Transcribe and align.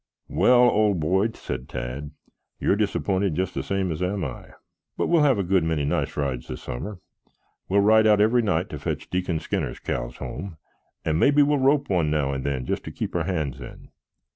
"Well, 0.29 0.63
old 0.63 0.99
boy," 0.99 1.27
said 1.35 1.69
Tad, 1.69 2.09
"you 2.59 2.71
are 2.71 2.75
disappointed 2.75 3.35
just 3.35 3.53
the 3.53 3.61
same 3.61 3.91
as 3.91 4.01
am 4.01 4.25
I. 4.25 4.53
But 4.97 5.09
we'll 5.09 5.21
have 5.21 5.37
a 5.37 5.43
good 5.43 5.63
many 5.63 5.85
nice 5.85 6.17
rides 6.17 6.47
this 6.47 6.63
summer. 6.63 6.97
We'll 7.69 7.81
ride 7.81 8.07
out 8.07 8.19
every 8.19 8.41
night 8.41 8.67
to 8.71 8.79
fetch 8.79 9.11
Deacon 9.11 9.39
Skinner's 9.39 9.77
cows 9.79 10.17
home, 10.17 10.57
and 11.05 11.19
maybe 11.19 11.43
we'll 11.43 11.59
rope 11.59 11.87
one 11.87 12.09
now 12.09 12.33
and 12.33 12.43
then 12.43 12.65
just 12.65 12.83
to 12.85 12.91
keep 12.91 13.15
our 13.15 13.25
hands 13.25 13.59
in. 13.61 13.89